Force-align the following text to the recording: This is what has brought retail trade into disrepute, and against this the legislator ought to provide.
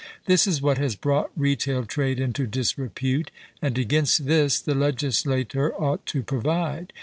This 0.25 0.47
is 0.47 0.63
what 0.63 0.79
has 0.79 0.95
brought 0.95 1.29
retail 1.37 1.85
trade 1.85 2.19
into 2.19 2.47
disrepute, 2.47 3.29
and 3.61 3.77
against 3.77 4.25
this 4.25 4.59
the 4.59 4.73
legislator 4.73 5.75
ought 5.79 6.07
to 6.07 6.23
provide. 6.23 6.91